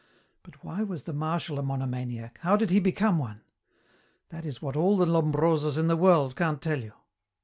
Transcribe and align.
But 0.41 0.63
why 0.65 0.81
was 0.81 1.03
the 1.03 1.13
Marshal 1.13 1.59
a 1.59 1.61
monomaniac, 1.61 2.39
how 2.41 2.55
did 2.55 2.71
he 2.71 2.79
become 2.79 3.19
one? 3.19 3.41
That 4.29 4.45
is 4.47 4.59
what 4.59 4.75
all 4.75 4.97
the 4.97 5.05
Lombrosos 5.05 5.77
in 5.77 5.85
the 5.85 5.95
world 5.95 6.35
can't 6.35 6.59
tell 6.59 6.79
you. 6.81 6.93